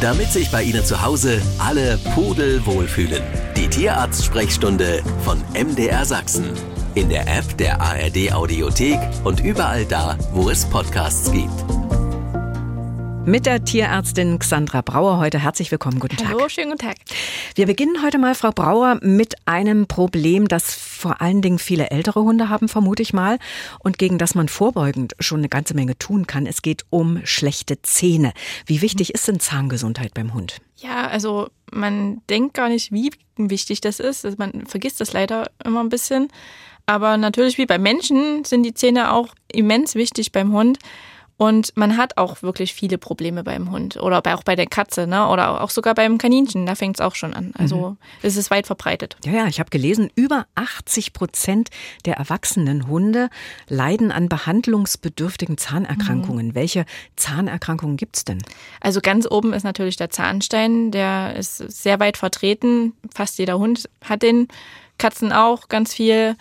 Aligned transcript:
damit 0.00 0.32
sich 0.32 0.50
bei 0.50 0.62
Ihnen 0.62 0.84
zu 0.84 1.02
Hause 1.02 1.40
alle 1.58 1.98
Pudel 2.14 2.64
wohlfühlen. 2.64 3.22
Die 3.56 3.68
Tierarzt-Sprechstunde 3.68 5.02
von 5.24 5.42
MDR 5.54 6.04
Sachsen. 6.04 6.52
In 6.94 7.08
der 7.08 7.22
App 7.22 7.56
der 7.58 7.80
ARD 7.80 8.32
Audiothek 8.32 8.98
und 9.24 9.40
überall 9.40 9.84
da, 9.84 10.16
wo 10.32 10.50
es 10.50 10.64
Podcasts 10.64 11.30
gibt. 11.32 11.52
Mit 13.26 13.44
der 13.44 13.62
Tierärztin 13.62 14.38
Xandra 14.38 14.80
Brauer 14.80 15.18
heute 15.18 15.38
herzlich 15.38 15.70
willkommen. 15.70 15.98
Guten 15.98 16.16
Tag. 16.16 16.28
Hallo, 16.28 16.48
schönen 16.48 16.70
guten 16.70 16.86
Tag. 16.86 16.96
Wir 17.56 17.66
beginnen 17.66 18.02
heute 18.02 18.18
mal, 18.18 18.34
Frau 18.34 18.52
Brauer, 18.52 18.98
mit 19.02 19.34
einem 19.44 19.86
Problem, 19.86 20.48
das 20.48 20.72
vor 20.98 21.20
allen 21.20 21.40
Dingen 21.40 21.58
viele 21.58 21.90
ältere 21.90 22.22
Hunde 22.22 22.48
haben, 22.48 22.68
vermute 22.68 23.02
ich 23.02 23.12
mal, 23.12 23.38
und 23.78 23.98
gegen 23.98 24.18
das 24.18 24.34
man 24.34 24.48
vorbeugend 24.48 25.14
schon 25.20 25.38
eine 25.38 25.48
ganze 25.48 25.74
Menge 25.74 25.96
tun 25.96 26.26
kann. 26.26 26.46
Es 26.46 26.60
geht 26.60 26.84
um 26.90 27.20
schlechte 27.24 27.80
Zähne. 27.82 28.32
Wie 28.66 28.82
wichtig 28.82 29.14
ist 29.14 29.28
denn 29.28 29.40
Zahngesundheit 29.40 30.12
beim 30.14 30.34
Hund? 30.34 30.60
Ja, 30.76 31.06
also 31.06 31.48
man 31.72 32.20
denkt 32.28 32.54
gar 32.54 32.68
nicht, 32.68 32.92
wie 32.92 33.10
wichtig 33.36 33.80
das 33.80 34.00
ist. 34.00 34.24
Also 34.24 34.36
man 34.38 34.66
vergisst 34.66 35.00
das 35.00 35.12
leider 35.12 35.50
immer 35.64 35.80
ein 35.80 35.88
bisschen. 35.88 36.28
Aber 36.86 37.16
natürlich 37.16 37.58
wie 37.58 37.66
bei 37.66 37.78
Menschen 37.78 38.44
sind 38.44 38.62
die 38.62 38.74
Zähne 38.74 39.12
auch 39.12 39.28
immens 39.52 39.94
wichtig 39.94 40.32
beim 40.32 40.52
Hund. 40.52 40.78
Und 41.38 41.76
man 41.76 41.96
hat 41.96 42.18
auch 42.18 42.42
wirklich 42.42 42.74
viele 42.74 42.98
Probleme 42.98 43.44
beim 43.44 43.70
Hund 43.70 43.96
oder 43.96 44.18
auch 44.34 44.42
bei 44.42 44.56
der 44.56 44.66
Katze, 44.66 45.06
ne? 45.06 45.28
Oder 45.28 45.62
auch 45.62 45.70
sogar 45.70 45.94
beim 45.94 46.18
Kaninchen, 46.18 46.66
da 46.66 46.74
fängt 46.74 46.96
es 46.96 47.00
auch 47.00 47.14
schon 47.14 47.32
an. 47.32 47.52
Also 47.56 47.90
mhm. 47.90 47.96
es 48.22 48.36
ist 48.36 48.50
weit 48.50 48.66
verbreitet. 48.66 49.16
Ja, 49.24 49.32
ja, 49.32 49.46
ich 49.46 49.60
habe 49.60 49.70
gelesen, 49.70 50.10
über 50.16 50.46
80 50.56 51.12
Prozent 51.12 51.68
der 52.04 52.16
erwachsenen 52.16 52.88
Hunde 52.88 53.30
leiden 53.68 54.10
an 54.10 54.28
behandlungsbedürftigen 54.28 55.58
Zahnerkrankungen. 55.58 56.48
Mhm. 56.48 56.54
Welche 56.56 56.86
Zahnerkrankungen 57.14 57.96
gibt 57.96 58.16
es 58.16 58.24
denn? 58.24 58.42
Also 58.80 59.00
ganz 59.00 59.30
oben 59.30 59.52
ist 59.52 59.62
natürlich 59.62 59.96
der 59.96 60.10
Zahnstein, 60.10 60.90
der 60.90 61.36
ist 61.36 61.58
sehr 61.58 62.00
weit 62.00 62.16
vertreten. 62.16 62.94
Fast 63.14 63.38
jeder 63.38 63.58
Hund 63.60 63.88
hat 64.02 64.22
den, 64.22 64.48
Katzen 64.98 65.32
auch 65.32 65.68
ganz 65.68 65.94
viel 65.94 66.36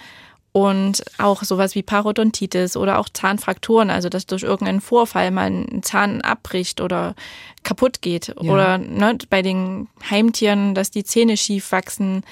und 0.57 1.03
auch 1.19 1.43
sowas 1.43 1.75
wie 1.75 1.83
Parodontitis 1.83 2.77
oder 2.77 2.97
auch 2.97 3.09
Zahnfrakturen, 3.09 3.91
also 3.91 4.09
dass 4.09 4.25
durch 4.25 4.41
irgendeinen 4.41 4.81
Vorfall 4.81 5.29
mal 5.29 5.51
ein 5.51 5.83
Zahn 5.83 6.21
abbricht 6.21 6.81
oder 6.81 7.13
kaputt 7.61 8.01
geht. 8.01 8.29
Ja. 8.29 8.51
Oder 8.51 8.79
ne, 8.79 9.19
bei 9.29 9.43
den 9.43 9.87
Heimtieren, 10.09 10.73
dass 10.73 10.89
die 10.89 11.03
Zähne 11.03 11.37
schief 11.37 11.71
wachsen, 11.71 12.23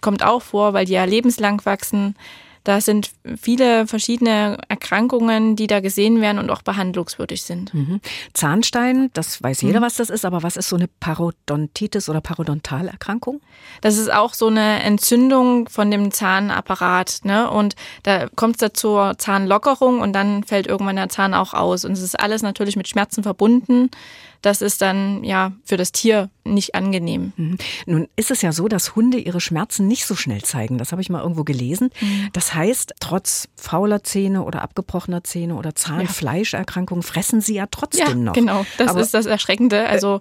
kommt 0.00 0.24
auch 0.24 0.42
vor, 0.42 0.72
weil 0.72 0.86
die 0.86 0.94
ja 0.94 1.04
lebenslang 1.04 1.64
wachsen. 1.66 2.16
Da 2.68 2.82
sind 2.82 3.12
viele 3.40 3.86
verschiedene 3.86 4.58
Erkrankungen, 4.68 5.56
die 5.56 5.68
da 5.68 5.80
gesehen 5.80 6.20
werden 6.20 6.38
und 6.38 6.50
auch 6.50 6.60
behandlungswürdig 6.60 7.40
sind. 7.40 7.72
Mhm. 7.72 8.02
Zahnstein, 8.34 9.08
das 9.14 9.42
weiß 9.42 9.62
jeder, 9.62 9.80
mhm. 9.80 9.84
was 9.84 9.96
das 9.96 10.10
ist, 10.10 10.26
aber 10.26 10.42
was 10.42 10.58
ist 10.58 10.68
so 10.68 10.76
eine 10.76 10.86
Parodontitis 10.86 12.10
oder 12.10 12.20
Parodontalerkrankung? 12.20 13.40
Das 13.80 13.96
ist 13.96 14.12
auch 14.12 14.34
so 14.34 14.48
eine 14.48 14.82
Entzündung 14.82 15.70
von 15.70 15.90
dem 15.90 16.10
Zahnapparat. 16.10 17.20
Ne? 17.22 17.50
Und 17.50 17.74
da 18.02 18.28
kommt 18.36 18.60
es 18.60 18.74
zur 18.74 19.16
Zahnlockerung 19.16 20.02
und 20.02 20.12
dann 20.12 20.44
fällt 20.44 20.66
irgendwann 20.66 20.96
der 20.96 21.08
Zahn 21.08 21.32
auch 21.32 21.54
aus. 21.54 21.86
Und 21.86 21.92
es 21.92 22.02
ist 22.02 22.20
alles 22.20 22.42
natürlich 22.42 22.76
mit 22.76 22.86
Schmerzen 22.86 23.22
verbunden 23.22 23.88
das 24.42 24.62
ist 24.62 24.82
dann 24.82 25.24
ja 25.24 25.52
für 25.64 25.76
das 25.76 25.92
Tier 25.92 26.30
nicht 26.44 26.74
angenehm. 26.74 27.32
Mhm. 27.36 27.58
Nun 27.86 28.08
ist 28.16 28.30
es 28.30 28.42
ja 28.42 28.52
so, 28.52 28.68
dass 28.68 28.96
Hunde 28.96 29.18
ihre 29.18 29.40
Schmerzen 29.40 29.86
nicht 29.86 30.06
so 30.06 30.14
schnell 30.14 30.42
zeigen. 30.42 30.78
Das 30.78 30.92
habe 30.92 31.02
ich 31.02 31.10
mal 31.10 31.22
irgendwo 31.22 31.44
gelesen. 31.44 31.90
Mhm. 32.00 32.28
Das 32.32 32.54
heißt, 32.54 32.94
trotz 33.00 33.48
fauler 33.56 34.02
Zähne 34.02 34.44
oder 34.44 34.62
abgebrochener 34.62 35.24
Zähne 35.24 35.56
oder 35.56 35.74
Zahnfleischerkrankungen 35.74 37.02
fressen 37.02 37.40
sie 37.40 37.54
ja 37.54 37.66
trotzdem 37.70 38.06
ja, 38.06 38.14
noch. 38.14 38.32
Genau, 38.32 38.64
das 38.78 38.88
Aber, 38.88 39.00
ist 39.00 39.14
das 39.14 39.26
Erschreckende. 39.26 39.86
Also 39.88 40.20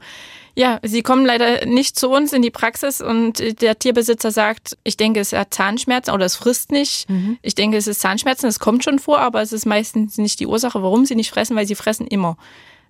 ja, 0.58 0.80
sie 0.82 1.04
kommen 1.04 1.24
leider 1.24 1.68
nicht 1.68 2.00
zu 2.00 2.10
uns 2.10 2.34
in 2.34 2.42
die 2.42 2.50
Praxis 2.50 3.00
und 3.00 3.62
der 3.62 3.78
Tierbesitzer 3.78 4.32
sagt, 4.32 4.76
ich 4.84 4.98
denke, 4.98 5.20
es 5.20 5.32
hat 5.32 5.54
Zahnschmerzen 5.54 6.12
oder 6.16 6.26
es 6.26 6.36
frisst 6.36 6.72
nicht. 6.72 7.08
Mhm. 7.08 7.38
Ich 7.44 7.54
denke, 7.54 7.78
es 7.78 7.86
ist 7.86 8.00
Zahnschmerzen, 8.00 8.48
es 8.48 8.58
kommt 8.58 8.84
schon 8.84 8.98
vor, 8.98 9.20
aber 9.20 9.44
es 9.44 9.54
ist 9.54 9.68
meistens 9.68 10.18
nicht 10.18 10.40
die 10.40 10.48
Ursache, 10.48 10.82
warum 10.82 11.06
sie 11.06 11.14
nicht 11.14 11.30
fressen, 11.30 11.56
weil 11.56 11.68
sie 11.68 11.76
fressen 11.76 12.08
immer. 12.08 12.38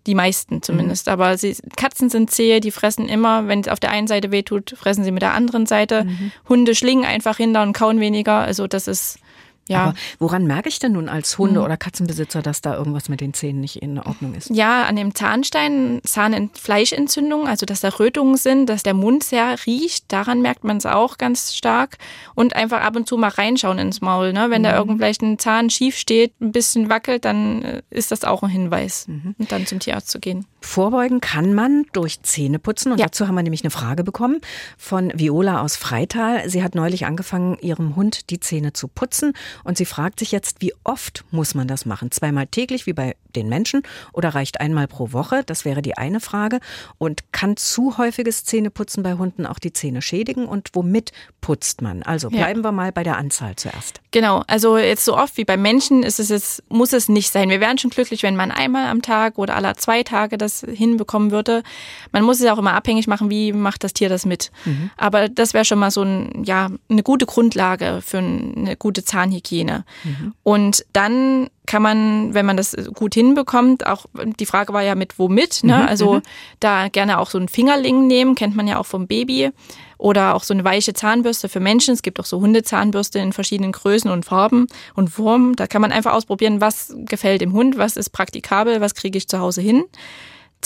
Die 0.08 0.16
meisten 0.16 0.62
zumindest. 0.62 1.08
Mhm. 1.08 1.14
Aber 1.14 1.38
sie, 1.38 1.56
Katzen 1.76 2.10
sind 2.10 2.32
zähe, 2.32 2.62
die 2.62 2.72
fressen 2.72 3.08
immer. 3.10 3.48
Wenn 3.48 3.60
es 3.60 3.68
auf 3.68 3.80
der 3.80 3.92
einen 3.92 4.08
Seite 4.08 4.32
wehtut, 4.32 4.74
fressen 4.78 5.04
sie 5.04 5.12
mit 5.12 5.22
der 5.22 5.34
anderen 5.34 5.66
Seite. 5.66 6.06
Mhm. 6.06 6.32
Hunde 6.48 6.74
schlingen 6.74 7.06
einfach 7.06 7.38
hinter 7.38 7.62
und 7.62 7.74
kauen 7.74 8.00
weniger. 8.00 8.40
Also 8.40 8.68
das 8.68 8.88
ist 8.88 9.20
ja. 9.68 9.84
Aber 9.84 9.94
woran 10.20 10.46
merke 10.46 10.70
ich 10.70 10.80
denn 10.80 10.94
nun 10.94 11.10
als 11.10 11.38
Hunde- 11.38 11.60
hm. 11.60 11.66
oder 11.66 11.78
Katzenbesitzer, 11.78 12.42
dass 12.42 12.62
da 12.62 12.76
irgendwas 12.76 13.10
mit 13.10 13.22
den 13.22 13.34
Zähnen 13.34 13.62
nicht 13.62 13.82
in 13.82 14.00
Ordnung 14.00 14.34
ist? 14.36 14.50
Ja, 14.50 14.84
an 14.84 14.96
dem 14.96 15.16
Zahnstein, 15.16 16.02
Zahnfleischentzündung, 16.04 17.48
also 17.48 17.66
dass 17.66 17.82
da 17.82 17.90
Rötungen 17.90 18.38
sind, 18.38 18.68
dass 18.68 18.84
der 18.84 18.94
Mund 18.94 19.24
sehr 19.24 19.56
riecht, 19.66 20.12
daran 20.12 20.42
merkt 20.42 20.64
man 20.64 20.78
es 20.78 20.86
auch 20.86 21.18
ganz 21.18 21.56
stark. 21.56 21.98
Und 22.36 22.56
einfach 22.56 22.82
ab 22.82 22.96
und 22.96 23.08
zu 23.08 23.18
mal 23.18 23.30
reinschauen 23.30 23.80
ins 23.80 24.02
Maul. 24.02 24.34
Ne? 24.34 24.50
Wenn 24.50 24.62
mhm. 24.62 24.66
da 24.66 24.78
irgend 24.78 25.02
ein 25.02 25.40
Zahn 25.40 25.70
schief 25.70 25.98
steht, 25.98 26.40
ein 26.42 26.52
bisschen 26.52 26.90
wackelt, 26.90 27.26
dann 27.26 27.62
äh, 27.64 27.82
ist 27.90 28.12
das 28.12 28.24
auch 28.24 28.44
ein 28.44 28.50
Hinweis, 28.50 29.08
mhm. 29.08 29.36
und 29.38 29.52
dann 29.52 29.66
zum 29.66 29.80
Tierarzt 29.80 30.10
zu 30.10 30.20
gehen. 30.20 30.46
Vorbeugen 30.68 31.22
kann 31.22 31.54
man 31.54 31.86
durch 31.94 32.22
Zähneputzen. 32.22 32.92
Und 32.92 33.00
ja. 33.00 33.06
dazu 33.06 33.28
haben 33.28 33.36
wir 33.36 33.42
nämlich 33.42 33.64
eine 33.64 33.72
Frage 33.72 34.04
bekommen 34.04 34.42
von 34.78 35.12
Viola 35.16 35.62
aus 35.62 35.78
Freital. 35.78 36.48
Sie 36.50 36.62
hat 36.62 36.76
neulich 36.76 37.06
angefangen, 37.06 37.58
ihrem 37.62 37.96
Hund 37.96 38.30
die 38.30 38.40
Zähne 38.40 38.74
zu 38.74 38.88
putzen. 38.88 39.34
Und 39.64 39.78
sie 39.78 39.86
fragt 39.86 40.20
sich 40.20 40.32
jetzt, 40.32 40.58
wie 40.62 40.74
oft 40.84 41.24
muss 41.32 41.56
man 41.56 41.68
das 41.68 41.86
machen? 41.86 42.12
Zweimal 42.12 42.48
täglich 42.48 42.86
wie 42.86 42.94
bei 42.94 43.16
den 43.36 43.50
Menschen 43.50 43.84
oder 44.14 44.30
reicht 44.30 44.60
einmal 44.60 44.88
pro 44.88 45.14
Woche? 45.14 45.44
Das 45.46 45.64
wäre 45.64 45.82
die 45.82 45.98
eine 45.98 46.20
Frage. 46.20 46.60
Und 46.98 47.32
kann 47.32 47.56
zu 47.56 47.98
häufiges 47.98 48.44
Zähneputzen 48.44 49.04
bei 49.04 49.14
Hunden 49.14 49.46
auch 49.46 49.60
die 49.60 49.74
Zähne 49.74 50.02
schädigen? 50.02 50.46
Und 50.46 50.70
womit 50.74 51.12
putzt 51.40 51.82
man? 51.82 52.04
Also 52.04 52.30
bleiben 52.30 52.60
ja. 52.60 52.66
wir 52.66 52.72
mal 52.74 52.92
bei 52.92 53.04
der 53.04 53.18
Anzahl 53.18 53.56
zuerst. 53.56 54.02
Genau, 54.12 54.44
also 54.48 54.78
jetzt 54.78 55.06
so 55.06 55.18
oft 55.18 55.38
wie 55.38 55.46
bei 55.46 55.56
Menschen 55.56 56.04
ist 56.04 56.20
es 56.20 56.30
jetzt, 56.30 56.64
muss 56.70 56.92
es 56.92 57.08
nicht 57.08 57.32
sein. 57.32 57.50
Wir 57.50 57.62
wären 57.62 57.78
schon 57.78 57.92
glücklich, 57.92 58.24
wenn 58.24 58.36
man 58.36 58.52
einmal 58.52 58.88
am 58.88 59.02
Tag 59.02 59.38
oder 59.38 59.56
alle 59.56 59.74
zwei 59.76 60.04
Tage 60.04 60.38
das 60.38 60.57
hinbekommen 60.62 61.32
würde. 61.32 61.64
Man 62.12 62.24
muss 62.24 62.40
es 62.40 62.50
auch 62.50 62.58
immer 62.58 62.74
abhängig 62.74 63.08
machen, 63.08 63.30
wie 63.30 63.54
macht 63.54 63.84
das 63.84 63.94
Tier 63.94 64.10
das 64.10 64.26
mit. 64.26 64.52
Mhm. 64.66 64.90
Aber 64.98 65.30
das 65.30 65.54
wäre 65.54 65.66
schon 65.66 65.80
mal 65.80 65.92
so 65.92 66.04
ein, 66.04 66.44
ja, 66.44 66.70
eine 66.90 67.04
gute 67.04 67.26
Grundlage 67.26 68.02
für 68.06 68.20
eine 68.20 68.76
gute 68.78 69.04
Zahnhygiene. 69.04 69.86
Mhm. 70.04 70.34
Und 70.44 70.86
dann 70.94 71.50
kann 71.68 71.82
man, 71.82 72.34
wenn 72.34 72.46
man 72.46 72.58
das 72.58 72.76
gut 72.96 73.14
hinbekommt, 73.14 73.86
auch 73.86 74.06
die 74.40 74.46
Frage 74.46 74.74
war 74.74 74.82
ja 74.82 74.96
mit 74.96 75.20
womit, 75.20 75.64
ne? 75.64 75.78
Mhm, 75.78 75.88
also 75.88 76.14
mhm. 76.16 76.22
da 76.62 76.88
gerne 76.88 77.20
auch 77.20 77.30
so 77.30 77.38
einen 77.38 77.50
Fingerling 77.50 78.08
nehmen, 78.08 78.36
kennt 78.36 78.56
man 78.56 78.68
ja 78.68 78.80
auch 78.80 78.86
vom 78.86 79.06
Baby. 79.06 79.52
Oder 80.00 80.36
auch 80.36 80.44
so 80.44 80.54
eine 80.54 80.64
weiche 80.64 80.94
Zahnbürste 80.94 81.50
für 81.50 81.60
Menschen. 81.60 81.94
Es 81.94 82.04
gibt 82.04 82.20
auch 82.20 82.26
so 82.26 82.40
Hundezahnbürste 82.40 83.18
in 83.18 83.34
verschiedenen 83.34 83.72
Größen 83.72 84.12
und 84.12 84.26
Farben 84.26 84.68
und 84.94 85.10
Formen. 85.10 85.56
Da 85.56 85.66
kann 85.66 85.82
man 85.82 85.92
einfach 85.92 86.14
ausprobieren, 86.14 86.62
was 86.62 86.96
gefällt 86.96 87.42
dem 87.42 87.52
Hund, 87.52 87.80
was 87.80 87.98
ist 87.98 88.12
praktikabel, 88.12 88.80
was 88.80 88.94
kriege 88.94 89.18
ich 89.18 89.28
zu 89.28 89.40
Hause 89.40 89.62
hin. 89.62 89.84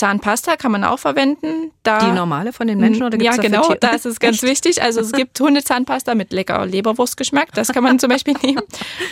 Zahnpasta 0.01 0.56
kann 0.56 0.72
man 0.72 0.84
auch 0.84 0.97
verwenden. 0.97 1.72
Da, 1.84 2.00
die 2.00 2.12
normale 2.12 2.53
von 2.53 2.66
den 2.66 2.79
Menschen 2.79 3.03
oder 3.03 3.19
gibt's 3.19 3.38
Ja, 3.38 3.41
genau, 3.41 3.75
da 3.79 3.89
ist 3.89 4.07
es 4.07 4.19
ganz 4.19 4.41
wichtig. 4.41 4.81
Also 4.81 5.00
es 5.00 5.12
gibt 5.12 5.39
Hundezahnpasta 5.39 6.16
mit 6.16 6.34
lecker 6.34 6.66
Leberwurstgeschmack, 6.66 7.53
das 7.53 7.72
kann 7.72 7.84
man 7.84 8.00
zum 8.00 8.09
Beispiel 8.09 8.34
nehmen. 8.41 8.63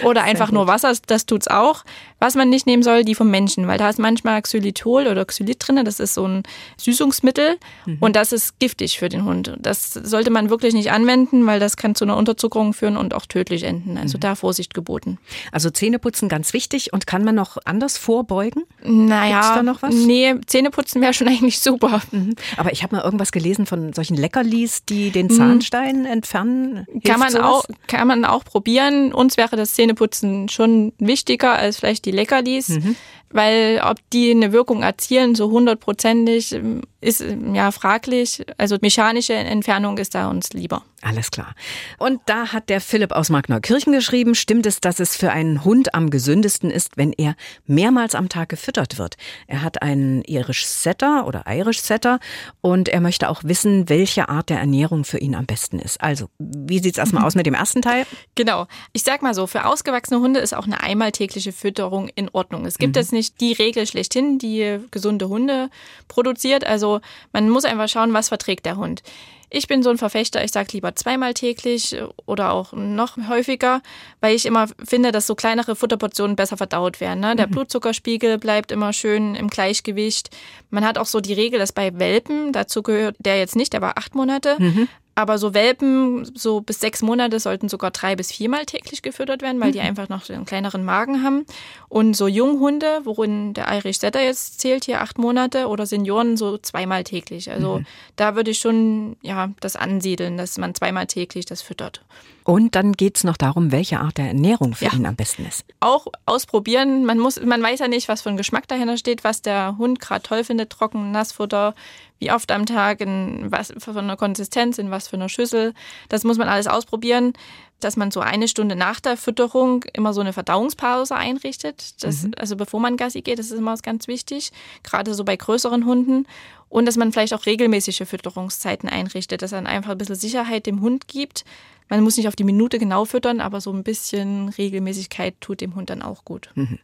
Oder 0.04 0.24
einfach 0.24 0.52
nur 0.52 0.66
Wasser, 0.66 0.92
das 1.06 1.28
tut's 1.28 1.48
auch. 1.48 1.84
Was 2.20 2.36
man 2.36 2.50
nicht 2.50 2.66
nehmen 2.68 2.84
soll, 2.84 3.04
die 3.04 3.16
vom 3.16 3.32
Menschen, 3.32 3.68
weil 3.68 3.78
da 3.78 3.90
ist 3.90 4.00
manchmal 4.00 4.42
Xylitol 4.42 5.08
oder 5.08 5.26
Xylit 5.26 5.58
drin, 5.60 5.84
das 5.84 6.00
ist 6.00 6.14
so 6.14 6.28
ein 6.28 6.44
Süßungsmittel 6.78 7.58
mhm. 7.86 7.98
und 8.00 8.16
das 8.16 8.32
ist 8.32 8.60
giftig 8.60 9.00
für 9.00 9.10
den 9.10 9.26
Hund. 9.26 9.56
Das 9.60 9.94
sollte 9.94 10.30
man 10.30 10.50
wirklich 10.50 10.74
nicht 10.74 10.92
anwenden, 10.92 11.46
weil 11.46 11.60
das 11.60 11.78
kann 11.78 11.96
zu 11.96 12.06
einer 12.06 12.18
Unterzuckerung 12.18 12.74
führen 12.74 12.98
und 12.98 13.14
auch 13.14 13.26
tödlich 13.26 13.64
enden. 13.64 13.98
Also 13.98 14.18
mhm. 14.18 14.22
da 14.22 14.36
Vorsicht 14.36 14.74
geboten. 14.74 15.18
Also 15.52 15.70
Zähneputzen 15.70 16.30
ganz 16.30 16.54
wichtig 16.54 16.94
und 16.94 17.08
kann 17.08 17.24
man 17.24 17.36
noch 17.36 17.58
anders 17.66 17.98
vorbeugen? 17.98 18.64
Naja, 18.84 19.42
Gibt's 19.42 19.56
da 19.56 19.64
noch 19.64 19.82
was? 19.82 19.96
Nee, 19.96 20.36
Zähneputzen 20.46 21.02
wäre 21.02 21.14
schon 21.14 21.28
eigentlich 21.30 21.60
super. 21.60 22.02
Mhm. 22.12 22.36
Aber 22.58 22.72
ich 22.72 22.84
habe 22.84 22.96
mal 22.96 23.04
irgendwas 23.04 23.32
gelesen 23.32 23.66
von 23.66 23.94
solchen 23.94 24.18
Leckerlis, 24.18 24.84
die 24.86 25.12
den 25.12 25.28
mhm. 25.28 25.32
Zahnstein 25.32 26.06
entfernen. 26.06 26.86
Hilft 26.92 27.06
kann 27.06 27.20
man, 27.20 27.38
auch, 27.38 27.64
kann 27.88 28.08
man 28.08 28.26
auch 28.26 28.44
probieren. 28.44 29.14
Uns 29.14 29.38
wäre 29.38 29.56
das 29.56 29.74
Zähneputzen 29.74 30.50
schon 30.50 30.94
wichtiger 30.98 31.54
als 31.54 31.78
vielleicht 31.78 32.06
die 32.06 32.09
Leckerlis. 32.12 32.70
Mhm. 32.70 32.96
Weil 33.32 33.82
ob 33.84 33.98
die 34.12 34.32
eine 34.32 34.52
Wirkung 34.54 34.82
erzielen, 34.82 35.36
so 35.36 35.52
hundertprozentig, 35.52 36.60
ist 37.02 37.24
ja 37.54 37.72
fraglich. 37.72 38.46
Also 38.58 38.78
mechanische 38.82 39.34
Entfernung 39.34 39.98
ist 39.98 40.16
da 40.16 40.30
uns 40.30 40.52
lieber. 40.54 40.84
Alles 41.02 41.32
klar. 41.32 41.56
Und 41.98 42.20
da 42.26 42.52
hat 42.52 42.68
der 42.68 42.82
Philipp 42.82 43.14
aus 43.14 43.30
Magneukirchen 43.30 43.94
geschrieben, 43.94 44.36
stimmt 44.36 44.66
es, 44.66 44.82
dass 44.82 45.00
es 45.00 45.16
für 45.16 45.32
einen 45.32 45.64
Hund 45.64 45.96
am 45.96 46.10
gesündesten 46.10 46.70
ist, 46.70 46.98
wenn 46.98 47.14
er 47.14 47.36
mehrmals 47.66 48.16
am 48.16 48.28
Tag 48.28 48.50
gefüttert 48.50 48.98
wird. 48.98 49.16
Er 49.48 49.62
hat 49.62 49.82
einen 49.82 50.24
Irish 50.24 50.66
Setter 50.66 51.26
oder 51.26 51.46
Irish 51.48 51.80
Setter 51.80 52.20
und 52.60 52.90
er 52.90 53.00
möchte 53.00 53.30
auch 53.30 53.46
wissen, 53.46 53.88
welche 53.88 54.28
Art 54.28 54.50
der 54.50 54.60
Ernährung 54.60 55.06
für 55.06 55.20
ihn 55.20 55.36
am 55.36 55.46
besten 55.46 55.80
ist. 55.80 56.02
Also, 56.02 56.28
wie 56.38 56.80
sieht 56.80 56.96
es 56.96 56.98
erstmal 56.98 57.24
aus 57.24 57.36
mit 57.36 57.46
dem 57.46 57.54
ersten 57.54 57.82
Teil? 57.82 58.06
Genau. 58.36 58.68
Ich 58.94 59.04
sag 59.04 59.22
mal 59.22 59.34
so, 59.34 59.48
für 59.48 59.66
ausgewachsene 59.66 60.22
Hunde 60.22 60.40
ist 60.40 60.54
auch 60.54 60.66
eine 60.66 60.82
einmal 60.82 61.12
tägliche 61.12 61.52
Fütterung 61.52 62.10
in 62.16 62.30
Ordnung. 62.30 62.66
Es 62.66 62.78
gibt 62.78 62.96
mhm. 62.96 63.02
jetzt 63.02 63.12
nicht 63.12 63.42
die 63.42 63.52
Regel 63.52 63.86
schlechthin, 63.86 64.40
die 64.40 64.80
gesunde 64.92 65.28
Hunde 65.28 65.70
produziert. 66.08 66.64
Also 66.66 66.89
man 67.32 67.50
muss 67.50 67.66
einfach 67.66 67.88
schauen, 67.88 68.14
was 68.14 68.30
verträgt 68.30 68.66
der 68.66 68.78
Hund. 68.78 69.04
Ich 69.52 69.68
bin 69.68 69.82
so 69.82 69.90
ein 69.90 69.98
Verfechter, 69.98 70.44
ich 70.44 70.52
sage 70.52 70.70
lieber 70.74 70.96
zweimal 70.96 71.34
täglich 71.34 71.98
oder 72.28 72.52
auch 72.52 72.72
noch 72.74 73.18
häufiger, 73.28 73.82
weil 74.22 74.36
ich 74.36 74.46
immer 74.46 74.68
finde, 74.84 75.12
dass 75.12 75.26
so 75.26 75.34
kleinere 75.34 75.76
Futterportionen 75.76 76.36
besser 76.36 76.56
verdaut 76.56 77.02
werden. 77.02 77.20
Ne? 77.20 77.36
Der 77.36 77.48
mhm. 77.48 77.52
Blutzuckerspiegel 77.52 78.38
bleibt 78.38 78.72
immer 78.72 78.94
schön 78.94 79.34
im 79.34 79.48
Gleichgewicht. 79.48 80.30
Man 80.70 80.86
hat 80.86 81.00
auch 81.00 81.08
so 81.08 81.20
die 81.20 81.34
Regel, 81.34 81.58
dass 81.58 81.72
bei 81.72 81.98
Welpen, 81.98 82.54
dazu 82.54 82.84
gehört 82.84 83.16
der 83.18 83.40
jetzt 83.40 83.56
nicht, 83.56 83.74
der 83.74 83.82
war 83.82 83.98
acht 83.98 84.14
Monate, 84.14 84.56
mhm. 84.60 84.88
Aber 85.20 85.38
so 85.38 85.54
Welpen, 85.54 86.32
so 86.34 86.62
bis 86.62 86.80
sechs 86.80 87.02
Monate, 87.02 87.42
sollten 87.42 87.68
sogar 87.68 87.92
drei 87.92 88.16
bis 88.16 88.32
viermal 88.32 88.66
täglich 88.66 89.02
gefüttert 89.02 89.42
werden, 89.42 89.60
weil 89.60 89.68
mhm. 89.68 89.74
die 89.74 89.82
einfach 89.82 90.08
noch 90.08 90.30
einen 90.30 90.46
kleineren 90.46 90.86
Magen 90.86 91.24
haben. 91.26 91.46
Und 91.90 92.16
so 92.16 92.30
Junghunde, 92.30 93.02
worin 93.04 93.54
der 93.54 93.68
Irish 93.68 93.98
Setter 94.00 94.24
jetzt 94.24 94.62
zählt, 94.62 94.86
hier 94.86 95.02
acht 95.02 95.18
Monate, 95.18 95.68
oder 95.68 95.86
Senioren 95.86 96.38
so 96.38 96.58
zweimal 96.58 97.04
täglich. 97.04 97.52
Also 97.52 97.80
mhm. 97.80 97.86
da 98.16 98.38
würde 98.38 98.52
ich 98.52 98.60
schon 98.60 99.18
ja, 99.22 99.50
das 99.60 99.76
ansiedeln, 99.76 100.38
dass 100.38 100.58
man 100.58 100.74
zweimal 100.74 101.06
täglich 101.06 101.46
das 101.46 101.62
füttert. 101.62 102.02
Und 102.50 102.74
dann 102.74 102.94
geht 102.94 103.16
es 103.16 103.24
noch 103.24 103.38
darum, 103.38 103.72
welche 103.72 104.00
Art 104.00 104.18
der 104.18 104.30
Ernährung 104.30 104.74
für 104.74 104.86
ja. 104.86 104.94
ihn 104.94 105.06
am 105.06 105.16
besten 105.16 105.46
ist. 105.46 105.64
Auch 105.82 106.08
ausprobieren. 106.26 107.06
Man 107.06 107.20
muss, 107.20 107.40
man 107.40 107.62
weiß 107.62 107.80
ja 107.80 107.88
nicht, 107.88 108.08
was 108.08 108.24
für 108.24 108.30
ein 108.30 108.38
Geschmack 108.38 108.68
dahinter 108.68 108.98
steht, 108.98 109.24
was 109.24 109.44
der 109.44 109.78
Hund 109.78 110.00
gerade 110.00 110.24
toll 110.24 110.44
findet, 110.44 110.72
trocken, 110.72 111.12
Nassfutter, 111.12 111.76
wie 112.18 112.32
oft 112.32 112.52
am 112.52 112.66
Tag, 112.66 113.02
in 113.02 113.52
was 113.52 113.72
für 113.78 113.96
eine 113.96 114.18
Konsistenz, 114.18 114.80
in 114.80 114.90
was 114.90 115.08
für 115.08 115.18
einer 115.18 115.30
Schüssel. 115.30 115.76
Das 116.10 116.24
muss 116.24 116.40
man 116.40 116.50
alles 116.50 116.66
ausprobieren, 116.66 117.34
dass 117.80 117.98
man 117.98 118.12
so 118.12 118.20
eine 118.20 118.48
Stunde 118.48 118.76
nach 118.76 119.00
der 119.00 119.18
Fütterung 119.18 119.86
immer 119.94 120.14
so 120.14 120.22
eine 120.22 120.34
Verdauungspause 120.34 121.16
einrichtet. 121.16 122.04
Das, 122.04 122.24
mhm. 122.24 122.32
Also 122.38 122.56
bevor 122.56 122.80
man 122.80 122.98
Gassi 122.98 123.22
geht, 123.22 123.40
das 123.40 123.48
ist 123.48 123.58
immer 123.58 123.76
ganz 123.78 124.08
wichtig, 124.08 124.52
gerade 124.84 125.14
so 125.14 125.24
bei 125.24 125.36
größeren 125.36 125.86
Hunden. 125.86 126.26
Und 126.68 126.86
dass 126.86 126.98
man 126.98 127.12
vielleicht 127.12 127.34
auch 127.34 127.46
regelmäßige 127.46 128.04
Fütterungszeiten 128.06 128.90
einrichtet, 128.90 129.42
dass 129.42 129.52
man 129.52 129.66
einfach 129.66 129.92
ein 129.92 129.98
bisschen 129.98 130.16
Sicherheit 130.16 130.68
dem 130.68 130.82
Hund 130.82 131.08
gibt, 131.08 131.44
man 131.90 132.04
muss 132.04 132.18
nicht 132.18 132.28
auf 132.28 132.36
die 132.36 132.44
Minute 132.44 132.78
genau 132.78 133.04
füttern, 133.06 133.42
aber 133.42 133.62
so 133.62 133.74
ein 133.74 133.84
bisschen 133.84 134.50
Regelmäßigkeit 134.50 135.42
tut 135.42 135.60
dem 135.60 135.74
Hund 135.74 135.90
dann 135.90 136.04
auch 136.04 136.24
gut. 136.24 136.52
Mhm. 136.54 136.78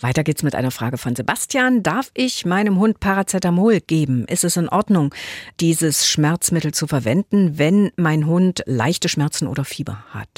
Weiter 0.00 0.24
geht's 0.24 0.42
mit 0.42 0.54
einer 0.54 0.70
Frage 0.70 0.96
von 0.96 1.14
Sebastian. 1.14 1.82
Darf 1.82 2.10
ich 2.14 2.46
meinem 2.46 2.78
Hund 2.78 2.98
Paracetamol 2.98 3.80
geben? 3.80 4.24
Ist 4.26 4.44
es 4.44 4.56
in 4.56 4.70
Ordnung, 4.70 5.14
dieses 5.60 6.08
Schmerzmittel 6.08 6.72
zu 6.72 6.86
verwenden, 6.86 7.58
wenn 7.58 7.92
mein 7.96 8.26
Hund 8.26 8.62
leichte 8.64 9.10
Schmerzen 9.10 9.46
oder 9.46 9.66
Fieber 9.66 10.04
hat? 10.08 10.35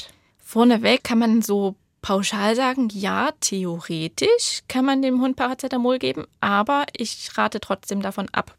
Vorneweg 0.51 1.03
kann 1.03 1.19
man 1.19 1.43
so 1.43 1.75
pauschal 2.01 2.55
sagen, 2.55 2.89
ja, 2.91 3.29
theoretisch 3.39 4.61
kann 4.67 4.83
man 4.83 5.03
dem 5.03 5.21
Hund 5.21 5.35
Paracetamol 5.35 5.99
geben, 5.99 6.25
aber 6.39 6.87
ich 6.97 7.29
rate 7.37 7.59
trotzdem 7.59 8.01
davon 8.01 8.27
ab. 8.31 8.55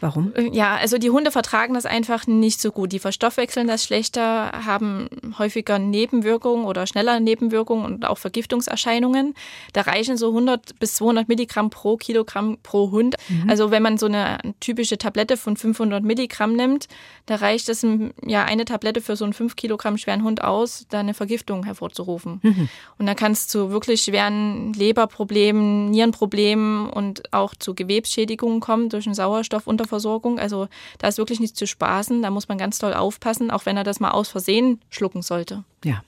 Warum? 0.00 0.32
Äh, 0.34 0.50
ja, 0.52 0.76
also 0.76 0.98
die 0.98 1.10
Hunde 1.10 1.30
vertragen 1.30 1.74
das 1.74 1.86
einfach 1.86 2.26
nicht 2.26 2.60
so 2.60 2.72
gut. 2.72 2.92
Die 2.92 2.98
verstoffwechseln 2.98 3.68
das 3.68 3.84
schlechter, 3.84 4.50
haben 4.66 5.08
häufiger 5.38 5.78
Nebenwirkungen 5.78 6.64
oder 6.64 6.86
schneller 6.86 7.20
Nebenwirkungen 7.20 7.84
und 7.84 8.06
auch 8.06 8.18
Vergiftungserscheinungen. 8.18 9.34
Da 9.72 9.82
reichen 9.82 10.16
so 10.16 10.28
100 10.28 10.78
bis 10.78 10.94
200 10.94 11.28
Milligramm 11.28 11.70
pro 11.70 11.96
Kilogramm 11.96 12.58
pro 12.62 12.90
Hund. 12.90 13.16
Mhm. 13.28 13.50
Also 13.50 13.70
wenn 13.70 13.82
man 13.82 13.98
so 13.98 14.06
eine 14.06 14.38
typische 14.60 14.98
Tablette 14.98 15.36
von 15.36 15.56
500 15.56 16.02
Milligramm 16.02 16.54
nimmt, 16.54 16.88
da 17.26 17.36
reicht 17.36 17.68
es 17.68 17.86
ja 18.24 18.44
eine 18.44 18.64
Tablette 18.64 19.00
für 19.00 19.16
so 19.16 19.24
einen 19.24 19.34
5 19.34 19.56
Kilogramm 19.56 19.98
schweren 19.98 20.24
Hund 20.24 20.42
aus, 20.42 20.86
da 20.88 21.00
eine 21.00 21.14
Vergiftung 21.14 21.64
hervorzurufen. 21.64 22.40
Mhm. 22.42 22.68
Und 22.98 23.06
da 23.06 23.14
kann 23.14 23.32
es 23.32 23.48
zu 23.48 23.70
wirklich 23.70 24.02
schweren 24.02 24.72
Leberproblemen, 24.72 25.90
Nierenproblemen 25.90 26.88
und 26.88 27.32
auch 27.32 27.54
zu 27.54 27.74
Gewebsschädigungen 27.74 28.60
kommen 28.60 28.88
durch 28.88 29.06
einen 29.06 29.14
Sauerstoffunterverbrauch 29.14 29.89
Versorgung. 29.90 30.38
Also 30.38 30.68
da 30.98 31.08
ist 31.08 31.18
wirklich 31.18 31.40
nichts 31.40 31.58
zu 31.58 31.66
spaßen. 31.66 32.22
Da 32.22 32.30
muss 32.30 32.48
man 32.48 32.56
ganz 32.56 32.78
doll 32.78 32.94
aufpassen, 32.94 33.50
auch 33.50 33.66
wenn 33.66 33.76
er 33.76 33.84
das 33.84 34.00
mal 34.00 34.12
aus 34.12 34.30
Versehen 34.30 34.80
schlucken 34.88 35.20
sollte. 35.20 35.64
Ja. 35.84 36.02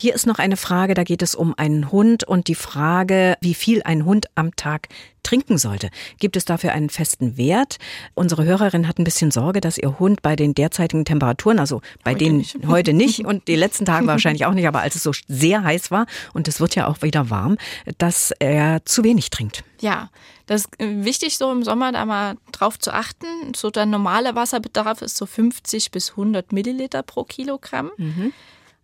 Hier 0.00 0.14
ist 0.14 0.26
noch 0.26 0.38
eine 0.38 0.56
Frage, 0.56 0.94
da 0.94 1.04
geht 1.04 1.20
es 1.20 1.34
um 1.34 1.54
einen 1.58 1.92
Hund 1.92 2.24
und 2.24 2.48
die 2.48 2.54
Frage, 2.54 3.36
wie 3.42 3.52
viel 3.52 3.82
ein 3.82 4.06
Hund 4.06 4.28
am 4.34 4.56
Tag 4.56 4.88
trinken 5.22 5.58
sollte. 5.58 5.90
Gibt 6.18 6.38
es 6.38 6.46
dafür 6.46 6.72
einen 6.72 6.88
festen 6.88 7.36
Wert? 7.36 7.76
Unsere 8.14 8.44
Hörerin 8.44 8.88
hat 8.88 8.98
ein 8.98 9.04
bisschen 9.04 9.30
Sorge, 9.30 9.60
dass 9.60 9.76
ihr 9.76 9.98
Hund 9.98 10.22
bei 10.22 10.36
den 10.36 10.54
derzeitigen 10.54 11.04
Temperaturen, 11.04 11.58
also 11.58 11.82
bei 12.02 12.12
heute 12.12 12.24
denen 12.24 12.38
nicht. 12.38 12.56
heute 12.66 12.92
nicht 12.94 13.24
und 13.26 13.46
die 13.46 13.56
letzten 13.56 13.84
Tage 13.84 14.06
wahrscheinlich 14.06 14.46
auch 14.46 14.54
nicht, 14.54 14.66
aber 14.66 14.80
als 14.80 14.94
es 14.94 15.02
so 15.02 15.12
sehr 15.28 15.64
heiß 15.64 15.90
war 15.90 16.06
und 16.32 16.48
es 16.48 16.60
wird 16.60 16.74
ja 16.76 16.86
auch 16.86 17.02
wieder 17.02 17.28
warm, 17.28 17.58
dass 17.98 18.32
er 18.38 18.82
zu 18.86 19.04
wenig 19.04 19.28
trinkt. 19.28 19.64
Ja, 19.82 20.08
das 20.46 20.62
ist 20.62 20.70
wichtig, 20.78 21.36
so 21.36 21.52
im 21.52 21.62
Sommer 21.62 21.92
da 21.92 22.06
mal 22.06 22.36
drauf 22.52 22.78
zu 22.78 22.94
achten. 22.94 23.26
So 23.54 23.70
der 23.70 23.84
normale 23.84 24.34
Wasserbedarf 24.34 25.02
ist 25.02 25.18
so 25.18 25.26
50 25.26 25.90
bis 25.90 26.12
100 26.12 26.52
Milliliter 26.52 27.02
pro 27.02 27.24
Kilogramm. 27.24 27.90
Mhm 27.98 28.32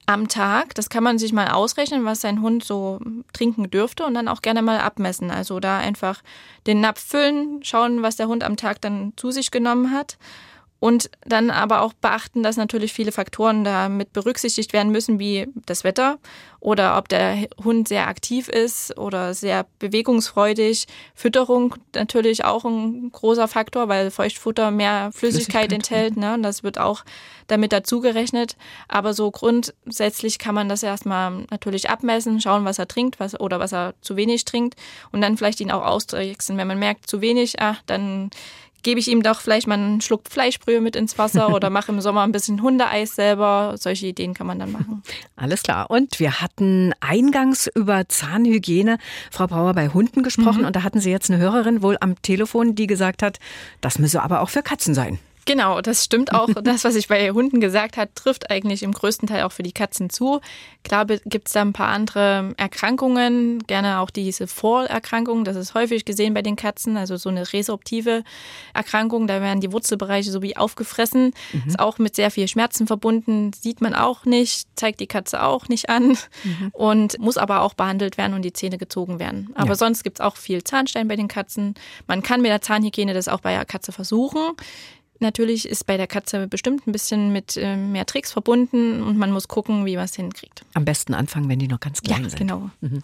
am 0.07 0.29
Tag. 0.29 0.75
Das 0.75 0.89
kann 0.89 1.05
man 1.05 1.19
sich 1.19 1.33
mal 1.33 1.49
ausrechnen, 1.49 2.05
was 2.05 2.21
sein 2.21 2.41
Hund 2.41 2.65
so 2.65 3.01
trinken 3.33 3.71
dürfte 3.71 4.05
und 4.05 4.15
dann 4.15 4.29
auch 4.29 4.41
gerne 4.41 4.63
mal 4.63 4.79
abmessen. 4.79 5.31
Also 5.31 5.61
da 5.61 5.79
einfach 5.79 6.23
den 6.67 6.81
Napf 6.81 7.05
füllen, 7.05 7.63
schauen, 7.63 8.03
was 8.03 8.17
der 8.17 8.29
Hund 8.29 8.45
am 8.45 8.57
Tag 8.57 8.81
dann 8.81 9.13
zu 9.17 9.31
sich 9.31 9.51
genommen 9.51 9.91
hat 9.91 10.17
und 10.79 11.11
dann 11.25 11.51
aber 11.51 11.81
auch 11.81 11.95
beachten, 11.95 12.43
dass 12.43 12.57
natürlich 12.57 12.93
viele 12.93 13.13
Faktoren 13.13 13.65
damit 13.65 14.13
berücksichtigt 14.13 14.73
werden 14.73 14.93
müssen, 14.93 15.19
wie 15.19 15.49
das 15.65 15.85
Wetter 15.85 16.19
oder 16.61 16.99
ob 16.99 17.09
der 17.09 17.47
Hund 17.63 17.89
sehr 17.89 18.09
aktiv 18.09 18.49
ist 18.49 18.99
oder 18.99 19.35
sehr 19.35 19.67
bewegungsfreudig. 19.79 20.87
Fütterung 21.15 21.77
natürlich 21.95 22.45
auch 22.45 22.65
ein 22.65 23.11
großer 23.13 23.49
Faktor, 23.49 23.89
weil 23.89 24.11
Feuchtfutter 24.11 24.71
mehr 24.71 25.13
Flüssigkeit, 25.13 25.71
Flüssigkeit 25.71 25.73
enthält. 25.73 26.17
Ne? 26.17 26.35
Und 26.35 26.43
das 26.43 26.63
wird 26.63 26.79
auch 26.79 27.05
damit 27.47 27.73
dazugerechnet. 27.73 28.57
Aber 28.89 29.15
so 29.15 29.31
grundsätzlich 29.31 30.39
kann 30.39 30.55
man 30.55 30.69
das 30.69 30.83
erstmal 30.83 31.47
natürlich 31.51 31.89
abmessen, 31.89 32.41
schauen, 32.41 32.65
was 32.65 32.79
er 32.79 32.89
trinkt 32.89 33.21
was, 33.21 33.39
oder 33.39 33.61
was 33.61 33.73
er 33.73 33.95
zu 34.01 34.17
wenig 34.17 34.45
trinkt 34.45 34.75
und 35.13 35.21
dann 35.21 35.37
vielleicht 35.37 35.61
ihn 35.61 35.71
auch 35.71 35.85
austricksen. 35.85 36.57
Wenn 36.57 36.67
man 36.67 36.79
merkt, 36.79 37.09
zu 37.09 37.21
wenig, 37.21 37.61
ah, 37.61 37.77
dann 37.87 38.31
gebe 38.83 39.01
ich 39.01 39.09
ihm 39.09 39.23
doch 39.23 39.41
vielleicht 39.41 39.67
mal 39.67 39.75
einen 39.75 40.01
Schluck 40.01 40.23
Fleischbrühe 40.29 40.81
mit 40.81 40.97
ins 40.97 41.19
Wasser 41.19 41.49
oder 41.55 41.71
mache 41.71 41.93
im 41.93 42.01
Sommer 42.01 42.23
ein 42.23 42.33
bisschen 42.33 42.63
Hundeeis 42.63 43.15
selber. 43.15 43.75
Solche 43.77 44.07
Ideen 44.07 44.35
kann 44.35 44.47
man 44.47 44.59
dann 44.59 44.73
machen. 44.73 45.03
Alles 45.37 45.63
klar. 45.63 45.91
Und 45.91 46.21
wir 46.21 46.41
hatten 46.41 46.93
eingangs 47.01 47.69
über 47.75 48.09
Zahnhygiene, 48.09 48.99
Frau 49.31 49.47
Brauer, 49.47 49.75
bei 49.75 49.89
Hunden 49.89 50.23
gesprochen. 50.23 50.61
Mhm. 50.61 50.67
Und 50.67 50.77
da 50.77 50.83
hatten 50.83 51.01
Sie 51.01 51.11
jetzt 51.11 51.31
eine 51.31 51.41
Hörerin 51.41 51.83
wohl 51.83 51.97
am 52.01 52.21
Telefon, 52.23 52.75
die 52.75 52.87
gesagt 52.87 53.23
hat, 53.23 53.39
das 53.81 53.99
müsse 53.99 54.23
aber 54.23 54.41
auch 54.41 54.51
für 54.51 54.63
Katzen 54.63 54.95
sein. 54.95 55.19
Genau, 55.47 55.81
das 55.81 56.05
stimmt 56.05 56.35
auch. 56.35 56.49
Das, 56.67 56.83
was 56.85 56.97
ich 56.97 57.07
bei 57.07 57.31
Hunden 57.31 57.61
gesagt 57.61 57.97
habe, 57.97 58.11
trifft 58.15 58.51
eigentlich 58.51 58.83
im 58.83 58.93
größten 58.93 59.29
Teil 59.29 59.45
auch 59.45 59.53
für 59.53 59.63
die 59.63 59.73
Katzen 59.73 60.11
zu. 60.11 60.41
Klar 60.83 61.07
gibt 61.07 61.47
es 61.47 61.53
da 61.53 61.61
ein 61.61 61.73
paar 61.73 61.89
andere 61.89 62.55
Erkrankungen, 62.57 63.61
gerne 63.67 64.01
auch 64.01 64.11
diese 64.11 64.49
Vorerkrankung. 64.49 65.45
Das 65.45 65.55
ist 65.55 65.75
häufig 65.75 66.05
gesehen 66.05 66.35
bei 66.35 66.43
den 66.43 66.57
Katzen, 66.57 66.97
also 66.97 67.17
so 67.17 67.29
eine 67.29 67.53
resorptive 67.53 68.25
Erkrankung. 68.75 69.29
Da 69.29 69.41
werden 69.41 69.61
die 69.61 69.71
Wurzelbereiche 69.71 70.31
so 70.31 70.43
wie 70.43 70.57
aufgefressen. 70.57 71.33
Mhm. 71.53 71.63
Ist 71.69 71.79
auch 71.79 71.99
mit 71.99 72.17
sehr 72.17 72.33
viel 72.33 72.49
Schmerzen 72.49 72.89
verbunden. 72.89 73.53
Sieht 73.53 73.81
man 73.81 73.95
auch 73.95 74.25
nicht, 74.25 74.67
zeigt 74.75 74.99
die 74.99 75.07
Katze 75.07 75.43
auch 75.43 75.69
nicht 75.69 75.89
an 75.89 76.17
mhm. 76.43 76.71
und 76.73 77.19
muss 77.21 77.37
aber 77.37 77.63
auch 77.63 77.75
behandelt 77.75 78.19
werden 78.19 78.35
und 78.35 78.43
die 78.43 78.53
Zähne 78.53 78.79
gezogen 78.79 79.21
werden. 79.21 79.51
Aber 79.55 79.71
ja. 79.71 79.77
sonst 79.77 80.03
gibt 80.03 80.19
es 80.19 80.25
auch 80.25 80.37
viel 80.37 80.65
Zahnstein 80.65 81.07
bei 81.07 81.17
den 81.17 81.29
Katzen. 81.29 81.75
Man 82.09 82.23
kann 82.23 82.43
mit 82.43 82.51
der 82.51 82.63
Zahnhygiene 82.63 83.15
das 83.15 83.29
auch 83.29 83.41
bei 83.41 83.53
der 83.53 83.65
Katze 83.65 83.93
versuchen. 83.93 84.41
Natürlich 85.19 85.69
ist 85.69 85.87
bei 85.87 85.97
der 85.97 86.07
Katze 86.07 86.47
bestimmt 86.47 86.87
ein 86.87 86.93
bisschen 86.93 87.33
mit 87.33 87.57
äh, 87.57 87.77
mehr 87.77 88.07
Tricks 88.07 88.33
verbunden 88.33 89.03
und 89.03 89.17
man 89.17 89.33
muss 89.33 89.49
gucken, 89.49 89.87
wie 89.87 89.97
man 89.97 90.05
es 90.05 90.15
hinkriegt. 90.15 90.65
Am 90.75 90.85
besten 90.85 91.15
anfangen, 91.15 91.49
wenn 91.49 91.59
die 91.59 91.69
noch 91.69 91.81
ganz 91.81 92.03
klein 92.03 92.25
ja, 92.25 92.29
sind. 92.29 92.39
Genau. 92.39 92.71
Mhm. 92.81 93.01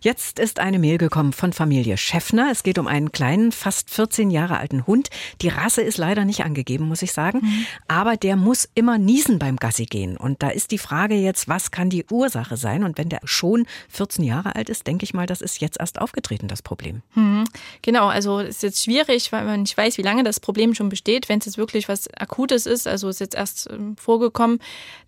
Jetzt 0.00 0.38
ist 0.38 0.58
eine 0.58 0.78
Mail 0.78 0.98
gekommen 0.98 1.32
von 1.32 1.52
Familie 1.52 1.96
Schäffner. 1.96 2.48
Es 2.50 2.62
geht 2.62 2.78
um 2.78 2.86
einen 2.86 3.12
kleinen, 3.12 3.52
fast 3.52 3.90
14 3.90 4.30
Jahre 4.30 4.58
alten 4.58 4.86
Hund. 4.86 5.10
Die 5.42 5.48
Rasse 5.48 5.82
ist 5.82 5.98
leider 5.98 6.24
nicht 6.24 6.44
angegeben, 6.44 6.88
muss 6.88 7.02
ich 7.02 7.12
sagen. 7.12 7.40
Mhm. 7.42 7.66
Aber 7.88 8.16
der 8.16 8.36
muss 8.36 8.68
immer 8.74 8.98
niesen 8.98 9.38
beim 9.38 9.56
Gassi 9.56 9.86
gehen. 9.86 10.16
Und 10.16 10.42
da 10.42 10.48
ist 10.50 10.70
die 10.70 10.78
Frage 10.78 11.14
jetzt, 11.14 11.48
was 11.48 11.70
kann 11.70 11.90
die 11.90 12.04
Ursache 12.10 12.56
sein? 12.56 12.84
Und 12.84 12.98
wenn 12.98 13.08
der 13.08 13.20
schon 13.24 13.66
14 13.90 14.24
Jahre 14.24 14.56
alt 14.56 14.68
ist, 14.68 14.86
denke 14.86 15.04
ich 15.04 15.14
mal, 15.14 15.26
das 15.26 15.40
ist 15.40 15.60
jetzt 15.60 15.78
erst 15.78 16.00
aufgetreten, 16.00 16.48
das 16.48 16.62
Problem. 16.62 17.02
Mhm. 17.14 17.44
Genau, 17.82 18.08
also 18.08 18.40
es 18.40 18.56
ist 18.56 18.62
jetzt 18.62 18.84
schwierig, 18.84 19.30
weil 19.32 19.44
man 19.44 19.60
nicht 19.60 19.76
weiß, 19.76 19.98
wie 19.98 20.02
lange 20.02 20.24
das 20.24 20.40
Problem 20.40 20.74
schon 20.74 20.88
besteht. 20.88 21.28
Wenn 21.28 21.40
es 21.44 21.52
jetzt 21.52 21.58
wirklich 21.58 21.88
was 21.88 22.08
Akutes 22.14 22.66
ist, 22.66 22.86
also 22.86 23.08
ist 23.08 23.20
jetzt 23.20 23.34
erst 23.34 23.68
ähm, 23.70 23.96
vorgekommen, 23.96 24.58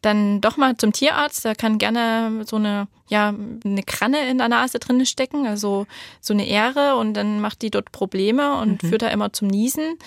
dann 0.02 0.40
doch 0.40 0.56
mal 0.56 0.76
zum 0.76 0.92
Tierarzt. 0.92 1.44
Da 1.44 1.54
kann 1.54 1.78
gerne 1.78 2.44
so 2.46 2.56
eine, 2.56 2.88
ja, 3.08 3.34
eine 3.64 3.82
Kranne 3.82 4.28
in 4.28 4.38
der 4.38 4.48
Nase 4.48 4.78
drin 4.78 5.04
stecken, 5.06 5.46
also 5.46 5.86
so 6.20 6.34
eine 6.34 6.46
Ähre 6.46 6.96
und 6.96 7.14
dann 7.14 7.40
macht 7.40 7.62
die 7.62 7.70
dort 7.70 7.92
Probleme 7.92 8.58
und 8.60 8.82
mhm. 8.82 8.88
führt 8.88 9.02
da 9.02 9.08
immer 9.08 9.32
zum 9.32 9.48
Niesen. 9.48 9.98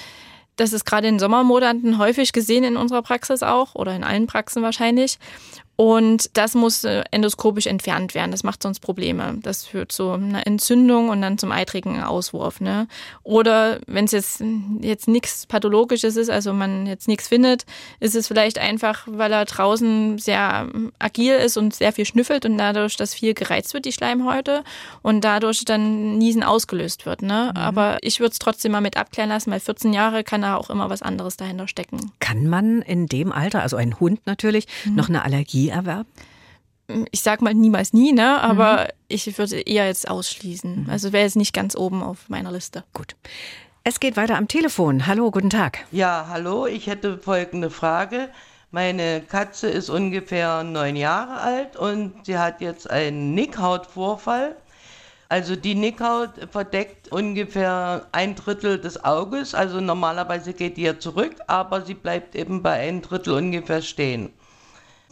Das 0.55 0.73
ist 0.73 0.85
gerade 0.85 1.07
in 1.07 1.19
Sommermonaten 1.19 1.97
häufig 1.97 2.33
gesehen 2.33 2.65
in 2.65 2.75
unserer 2.75 3.01
Praxis 3.01 3.43
auch 3.43 3.75
oder 3.75 3.95
in 3.95 4.03
allen 4.03 4.27
Praxen 4.27 4.61
wahrscheinlich. 4.61 5.17
Und 5.79 6.31
das 6.33 6.55
muss 6.55 6.83
äh, 6.83 7.05
endoskopisch 7.09 7.65
entfernt 7.65 8.13
werden. 8.13 8.31
Das 8.31 8.43
macht 8.43 8.61
sonst 8.61 8.81
Probleme. 8.81 9.37
Das 9.41 9.63
führt 9.65 9.93
zu 9.93 10.11
einer 10.11 10.45
Entzündung 10.45 11.07
und 11.07 11.21
dann 11.21 11.37
zum 11.37 11.53
eitrigen 11.53 12.03
Auswurf. 12.03 12.59
Ne? 12.59 12.89
Oder 13.23 13.79
wenn 13.87 14.03
es 14.03 14.11
jetzt, 14.11 14.43
jetzt 14.81 15.07
nichts 15.07 15.45
Pathologisches 15.45 16.17
ist, 16.17 16.29
also 16.29 16.51
man 16.51 16.85
jetzt 16.85 17.07
nichts 17.07 17.29
findet, 17.29 17.65
ist 18.01 18.13
es 18.13 18.27
vielleicht 18.27 18.59
einfach, 18.59 19.07
weil 19.09 19.31
er 19.31 19.45
draußen 19.45 20.17
sehr 20.17 20.67
agil 20.99 21.35
ist 21.35 21.55
und 21.55 21.73
sehr 21.73 21.93
viel 21.93 22.03
schnüffelt 22.03 22.45
und 22.45 22.57
dadurch, 22.57 22.97
dass 22.97 23.13
viel 23.13 23.33
gereizt 23.33 23.73
wird, 23.73 23.85
die 23.85 23.93
Schleimhäute, 23.93 24.65
und 25.01 25.23
dadurch 25.23 25.63
dann 25.63 26.17
Niesen 26.17 26.43
ausgelöst 26.43 27.05
wird. 27.05 27.21
Ne? 27.21 27.53
Mhm. 27.55 27.57
Aber 27.57 27.99
ich 28.01 28.19
würde 28.19 28.33
es 28.33 28.39
trotzdem 28.39 28.73
mal 28.73 28.81
mit 28.81 28.97
abklären 28.97 29.29
lassen, 29.29 29.49
weil 29.49 29.61
14 29.61 29.93
Jahre 29.93 30.25
kann 30.25 30.41
da 30.41 30.57
auch 30.57 30.69
immer 30.69 30.89
was 30.89 31.01
anderes 31.01 31.37
dahinter 31.37 31.69
stecken. 31.69 32.11
Kann 32.19 32.47
man 32.47 32.81
in 32.81 33.07
dem 33.07 33.31
Alter, 33.31 33.61
also 33.61 33.77
ein 33.77 33.97
Hund 34.01 34.19
natürlich, 34.25 34.67
mhm. 34.83 34.95
noch 34.95 35.07
eine 35.07 35.23
Allergie 35.23 35.68
erwerben? 35.69 36.09
Ich 37.11 37.21
sag 37.21 37.41
mal 37.41 37.53
niemals 37.53 37.93
nie, 37.93 38.13
ne? 38.13 38.41
Aber 38.41 38.83
mhm. 38.83 38.87
ich 39.07 39.37
würde 39.37 39.59
eher 39.61 39.87
jetzt 39.87 40.09
ausschließen. 40.09 40.83
Mhm. 40.83 40.89
Also 40.89 41.13
wäre 41.13 41.23
jetzt 41.23 41.35
nicht 41.35 41.53
ganz 41.53 41.75
oben 41.75 42.01
auf 42.01 42.29
meiner 42.29 42.51
Liste. 42.51 42.83
Gut. 42.93 43.15
Es 43.83 43.99
geht 43.99 44.17
weiter 44.17 44.37
am 44.37 44.47
Telefon. 44.47 45.07
Hallo, 45.07 45.31
guten 45.31 45.49
Tag. 45.49 45.79
Ja, 45.91 46.27
hallo. 46.29 46.65
Ich 46.65 46.87
hätte 46.87 47.17
folgende 47.17 47.69
Frage. 47.69 48.29
Meine 48.71 49.21
Katze 49.21 49.69
ist 49.69 49.89
ungefähr 49.89 50.63
neun 50.63 50.95
Jahre 50.95 51.41
alt 51.41 51.75
und 51.75 52.25
sie 52.25 52.37
hat 52.37 52.61
jetzt 52.61 52.89
einen 52.89 53.33
Nickhautvorfall. 53.33 54.55
Also 55.27 55.55
die 55.55 55.75
Nickhaut 55.75 56.31
verdeckt 56.51 57.11
ungefähr 57.11 58.07
ein 58.11 58.35
Drittel 58.35 58.79
des 58.79 59.03
Auges. 59.03 59.55
Also 59.55 59.79
normalerweise 59.79 60.53
geht 60.53 60.77
die 60.77 60.83
ja 60.83 60.99
zurück, 60.99 61.35
aber 61.47 61.81
sie 61.81 61.93
bleibt 61.93 62.35
eben 62.35 62.61
bei 62.61 62.87
ein 62.87 63.01
Drittel 63.01 63.33
ungefähr 63.33 63.81
stehen 63.81 64.31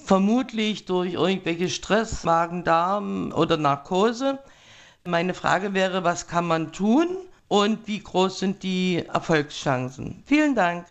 vermutlich 0.04 0.86
durch 0.86 1.14
irgendwelche 1.14 1.70
Stress, 1.70 2.24
Magen-Darm 2.24 3.32
oder 3.34 3.58
Narkose. 3.58 4.40
Meine 5.06 5.34
Frage 5.34 5.74
wäre, 5.74 6.04
was 6.04 6.28
kann 6.28 6.48
man 6.48 6.72
tun 6.72 7.08
und 7.48 7.88
wie 7.88 8.00
groß 8.00 8.40
sind 8.40 8.64
die 8.64 9.04
Erfolgschancen? 9.06 10.24
Vielen 10.26 10.56
Dank. 10.56 10.86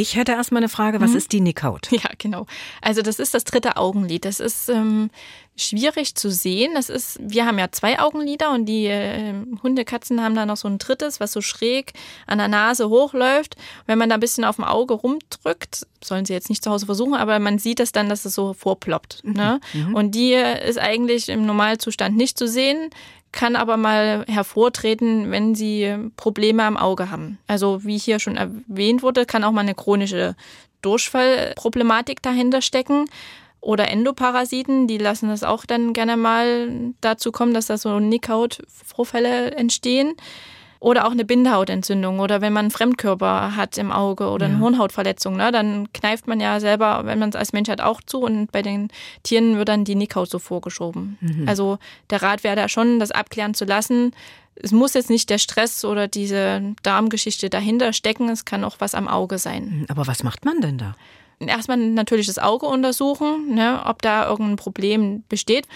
Ich 0.00 0.16
hätte 0.16 0.32
erstmal 0.32 0.60
eine 0.60 0.70
Frage, 0.70 0.98
was 1.02 1.10
mhm. 1.10 1.16
ist 1.16 1.32
die 1.32 1.40
Nickhaut? 1.40 1.88
Ja, 2.00 2.08
genau. 2.16 2.46
Also 2.80 3.02
das 3.02 3.18
ist 3.18 3.34
das 3.34 3.44
dritte 3.44 3.76
Augenlid. 3.76 4.24
Das 4.24 4.40
ist 4.40 4.70
ähm, 4.70 5.10
schwierig 5.56 6.14
zu 6.14 6.30
sehen. 6.30 6.72
Das 6.74 6.88
ist, 6.88 7.18
wir 7.20 7.44
haben 7.44 7.58
ja 7.58 7.70
zwei 7.70 7.98
Augenlider 7.98 8.52
und 8.52 8.64
die 8.64 8.86
äh, 8.86 9.34
Hundekatzen 9.62 10.22
haben 10.22 10.34
da 10.34 10.46
noch 10.46 10.56
so 10.56 10.68
ein 10.68 10.78
drittes, 10.78 11.20
was 11.20 11.32
so 11.32 11.42
schräg 11.42 11.92
an 12.26 12.38
der 12.38 12.48
Nase 12.48 12.88
hochläuft. 12.88 13.56
Wenn 13.84 13.98
man 13.98 14.08
da 14.08 14.14
ein 14.14 14.20
bisschen 14.20 14.44
auf 14.44 14.56
dem 14.56 14.64
Auge 14.64 14.94
rumdrückt, 14.94 15.86
sollen 16.02 16.24
sie 16.24 16.32
jetzt 16.32 16.48
nicht 16.48 16.64
zu 16.64 16.70
Hause 16.70 16.86
versuchen, 16.86 17.12
aber 17.12 17.38
man 17.38 17.58
sieht 17.58 17.80
es 17.80 17.92
dann, 17.92 18.08
dass 18.08 18.24
es 18.24 18.34
so 18.34 18.54
vorploppt. 18.54 19.22
Mhm. 19.22 19.32
Ne? 19.34 19.60
Mhm. 19.74 19.94
Und 19.94 20.14
die 20.14 20.32
ist 20.32 20.78
eigentlich 20.78 21.28
im 21.28 21.44
Normalzustand 21.44 22.16
nicht 22.16 22.38
zu 22.38 22.48
sehen 22.48 22.88
kann 23.32 23.56
aber 23.56 23.76
mal 23.76 24.24
hervortreten, 24.28 25.30
wenn 25.30 25.54
sie 25.54 25.96
Probleme 26.16 26.64
am 26.64 26.76
Auge 26.76 27.10
haben. 27.10 27.38
Also 27.46 27.84
wie 27.84 27.98
hier 27.98 28.18
schon 28.18 28.36
erwähnt 28.36 29.02
wurde, 29.02 29.26
kann 29.26 29.44
auch 29.44 29.52
mal 29.52 29.60
eine 29.60 29.74
chronische 29.74 30.34
Durchfallproblematik 30.82 32.22
dahinter 32.22 32.62
stecken. 32.62 33.06
Oder 33.60 33.88
Endoparasiten, 33.88 34.86
die 34.86 34.98
lassen 34.98 35.28
das 35.28 35.44
auch 35.44 35.66
dann 35.66 35.92
gerne 35.92 36.16
mal 36.16 36.92
dazu 37.02 37.30
kommen, 37.30 37.52
dass 37.52 37.66
da 37.66 37.76
so 37.76 38.00
Nickhautvorfälle 38.00 39.52
entstehen. 39.52 40.14
Oder 40.80 41.06
auch 41.06 41.10
eine 41.10 41.26
Bindehautentzündung 41.26 42.20
oder 42.20 42.40
wenn 42.40 42.54
man 42.54 42.64
einen 42.64 42.70
Fremdkörper 42.70 43.54
hat 43.54 43.76
im 43.76 43.92
Auge 43.92 44.30
oder 44.30 44.46
eine 44.46 44.54
ja. 44.54 44.60
Hornhautverletzung, 44.60 45.36
ne, 45.36 45.52
dann 45.52 45.92
kneift 45.92 46.26
man 46.26 46.40
ja 46.40 46.58
selber, 46.58 47.02
wenn 47.04 47.18
man 47.18 47.28
es 47.28 47.36
als 47.36 47.52
Mensch 47.52 47.68
hat, 47.68 47.82
auch 47.82 48.00
zu 48.00 48.22
und 48.22 48.50
bei 48.50 48.62
den 48.62 48.88
Tieren 49.22 49.58
wird 49.58 49.68
dann 49.68 49.84
die 49.84 49.94
Nickhaut 49.94 50.30
so 50.30 50.38
vorgeschoben. 50.38 51.18
Mhm. 51.20 51.46
Also 51.46 51.78
der 52.08 52.22
Rat 52.22 52.44
wäre 52.44 52.56
da 52.56 52.66
schon, 52.66 52.98
das 52.98 53.10
abklären 53.10 53.52
zu 53.52 53.66
lassen. 53.66 54.12
Es 54.54 54.72
muss 54.72 54.94
jetzt 54.94 55.10
nicht 55.10 55.28
der 55.28 55.36
Stress 55.36 55.84
oder 55.84 56.08
diese 56.08 56.74
Darmgeschichte 56.82 57.50
dahinter 57.50 57.92
stecken, 57.92 58.30
es 58.30 58.46
kann 58.46 58.64
auch 58.64 58.76
was 58.78 58.94
am 58.94 59.06
Auge 59.06 59.36
sein. 59.36 59.80
Mhm, 59.80 59.86
aber 59.90 60.06
was 60.06 60.22
macht 60.22 60.46
man 60.46 60.62
denn 60.62 60.78
da? 60.78 60.96
Erstmal 61.40 61.76
natürlich 61.76 62.26
das 62.26 62.38
Auge 62.38 62.66
untersuchen, 62.66 63.54
ne, 63.54 63.82
ob 63.84 64.00
da 64.00 64.26
irgendein 64.26 64.56
Problem 64.56 65.24
besteht 65.28 65.66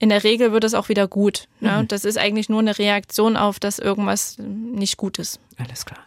in 0.00 0.08
der 0.08 0.24
Regel 0.24 0.50
wird 0.50 0.64
es 0.64 0.74
auch 0.74 0.88
wieder 0.88 1.06
gut. 1.06 1.46
Ne? 1.60 1.82
Mhm. 1.82 1.88
Das 1.88 2.04
ist 2.04 2.18
eigentlich 2.18 2.48
nur 2.48 2.58
eine 2.58 2.78
Reaktion 2.78 3.36
auf, 3.36 3.60
dass 3.60 3.78
irgendwas 3.78 4.38
nicht 4.38 4.96
gut 4.96 5.18
ist. 5.18 5.38
Alles 5.58 5.84
klar. 5.84 6.00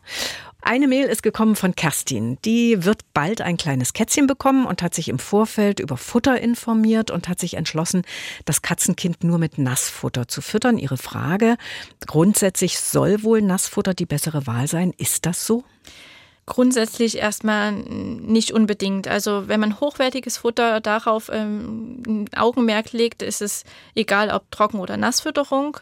Eine 0.64 0.88
Mail 0.88 1.06
ist 1.06 1.22
gekommen 1.22 1.56
von 1.56 1.76
Kerstin. 1.76 2.40
Die 2.44 2.86
wird 2.86 3.02
bald 3.14 3.42
ein 3.42 3.56
kleines 3.56 3.94
Kätzchen 3.94 4.26
bekommen 4.26 4.66
und 4.66 4.82
hat 4.82 4.96
sich 4.96 5.10
im 5.10 5.20
Vorfeld 5.20 5.80
über 5.80 5.96
Futter 5.96 6.40
informiert 6.42 7.12
und 7.12 7.28
hat 7.28 7.40
sich 7.40 7.54
entschlossen, 7.54 8.02
das 8.46 8.64
Katzenkind 8.64 9.24
nur 9.24 9.38
mit 9.38 9.60
Nassfutter 9.60 10.28
zu 10.28 10.42
füttern. 10.42 10.80
Ihre 10.80 10.98
Frage, 10.98 11.58
grundsätzlich 12.08 12.80
soll 12.80 13.24
wohl 13.24 13.42
Nassfutter 13.42 13.94
die 13.94 14.08
bessere 14.08 14.48
Wahl 14.48 14.68
sein. 14.68 14.92
Ist 14.98 15.28
das 15.28 15.46
so? 15.46 15.66
Grundsätzlich 16.46 17.18
erstmal 17.18 17.72
nicht 17.72 18.52
unbedingt. 18.52 19.08
Also 19.08 19.48
wenn 19.48 19.62
man 19.62 19.80
hochwertiges 19.80 20.38
Futter 20.38 20.82
darauf 20.82 21.30
ähm, 21.32 22.26
Augenmerk 22.36 22.92
legt, 22.92 23.22
ist 23.22 23.42
es 23.42 23.64
egal 23.96 24.30
ob 24.30 24.52
Trocken- 24.52 24.80
oder 24.80 24.98
Nassfütterung, 24.98 25.78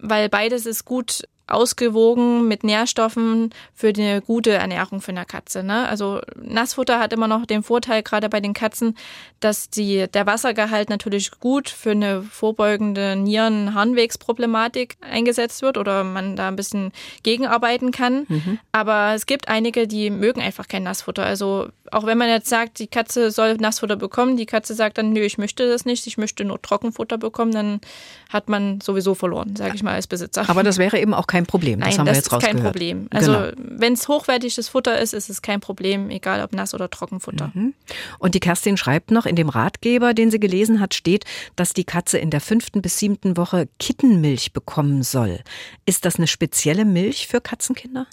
weil 0.00 0.28
beides 0.28 0.66
ist 0.66 0.84
gut 0.84 1.22
ausgewogen 1.50 2.48
mit 2.48 2.64
Nährstoffen 2.64 3.50
für 3.74 3.88
eine 3.88 4.20
gute 4.20 4.52
Ernährung 4.52 5.00
für 5.00 5.10
eine 5.10 5.24
Katze. 5.24 5.62
Ne? 5.62 5.88
Also 5.88 6.20
Nassfutter 6.40 6.98
hat 6.98 7.12
immer 7.12 7.28
noch 7.28 7.46
den 7.46 7.62
Vorteil, 7.62 8.02
gerade 8.02 8.28
bei 8.28 8.40
den 8.40 8.54
Katzen, 8.54 8.96
dass 9.40 9.70
die, 9.70 10.06
der 10.12 10.26
Wassergehalt 10.26 10.90
natürlich 10.90 11.32
gut 11.32 11.68
für 11.68 11.92
eine 11.92 12.22
vorbeugende 12.22 13.16
Nieren-Harnwegsproblematik 13.16 14.96
eingesetzt 15.00 15.62
wird 15.62 15.78
oder 15.78 16.04
man 16.04 16.36
da 16.36 16.48
ein 16.48 16.56
bisschen 16.56 16.92
gegenarbeiten 17.22 17.90
kann. 17.90 18.26
Mhm. 18.28 18.58
Aber 18.72 19.14
es 19.14 19.26
gibt 19.26 19.48
einige, 19.48 19.86
die 19.86 20.10
mögen 20.10 20.40
einfach 20.40 20.68
kein 20.68 20.82
Nassfutter. 20.82 21.24
Also 21.24 21.68
auch 21.92 22.06
wenn 22.06 22.18
man 22.18 22.28
jetzt 22.28 22.48
sagt, 22.48 22.78
die 22.78 22.86
Katze 22.86 23.30
soll 23.30 23.54
Nassfutter 23.54 23.96
bekommen, 23.96 24.36
die 24.36 24.46
Katze 24.46 24.74
sagt 24.74 24.98
dann, 24.98 25.12
nö, 25.12 25.20
ich 25.20 25.38
möchte 25.38 25.68
das 25.68 25.84
nicht, 25.84 26.06
ich 26.06 26.18
möchte 26.18 26.44
nur 26.44 26.60
Trockenfutter 26.60 27.18
bekommen, 27.18 27.52
dann 27.52 27.80
hat 28.28 28.48
man 28.48 28.80
sowieso 28.80 29.14
verloren, 29.14 29.56
sage 29.56 29.74
ich 29.74 29.82
mal 29.82 29.94
als 29.94 30.06
Besitzer. 30.06 30.48
Aber 30.48 30.62
das 30.62 30.78
wäre 30.78 30.98
eben 30.98 31.14
auch 31.14 31.26
kein 31.26 31.46
Problem. 31.46 31.80
Das 31.80 31.90
Nein, 31.90 31.98
haben 31.98 32.06
wir 32.06 32.14
jetzt 32.14 32.32
ist 32.32 32.40
kein 32.40 32.60
Problem. 32.60 33.08
Also 33.10 33.32
genau. 33.32 33.52
wenn 33.56 33.94
es 33.94 34.08
hochwertiges 34.08 34.68
Futter 34.68 34.98
ist, 35.00 35.12
ist 35.12 35.30
es 35.30 35.42
kein 35.42 35.60
Problem, 35.60 36.10
egal 36.10 36.42
ob 36.42 36.52
Nass- 36.52 36.74
oder 36.74 36.88
Trockenfutter. 36.88 37.50
Mhm. 37.54 37.74
Und 38.18 38.34
die 38.34 38.40
Kerstin 38.40 38.76
schreibt 38.76 39.10
noch, 39.10 39.26
in 39.26 39.36
dem 39.36 39.48
Ratgeber, 39.48 40.14
den 40.14 40.30
sie 40.30 40.40
gelesen 40.40 40.80
hat, 40.80 40.94
steht, 40.94 41.24
dass 41.56 41.72
die 41.72 41.84
Katze 41.84 42.18
in 42.18 42.30
der 42.30 42.40
fünften 42.40 42.82
bis 42.82 42.98
siebten 42.98 43.36
Woche 43.36 43.68
Kittenmilch 43.78 44.52
bekommen 44.52 45.02
soll. 45.02 45.40
Ist 45.86 46.04
das 46.04 46.16
eine 46.16 46.26
spezielle 46.26 46.84
Milch 46.84 47.26
für 47.26 47.40
Katzenkinder? 47.40 48.06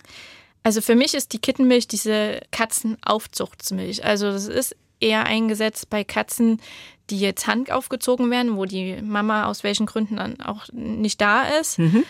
Also 0.68 0.82
für 0.82 0.96
mich 0.96 1.14
ist 1.14 1.32
die 1.32 1.40
Kittenmilch 1.40 1.88
diese 1.88 2.42
Katzenaufzuchtsmilch. 2.52 4.04
Also 4.04 4.34
das 4.34 4.48
ist 4.48 4.76
eher 5.00 5.26
eingesetzt 5.26 5.90
bei 5.90 6.04
Katzen, 6.04 6.60
die 7.10 7.22
jetzt 7.22 7.48
Hand 7.48 7.72
aufgezogen 7.72 8.30
werden, 8.32 8.58
wo 8.58 8.66
die 8.66 9.02
Mama 9.02 9.46
aus 9.46 9.64
welchen 9.64 9.86
Gründen 9.86 10.18
dann 10.18 10.42
auch 10.42 10.66
nicht 10.74 11.22
da 11.22 11.44
ist. 11.44 11.80
Mhm. 11.80 12.04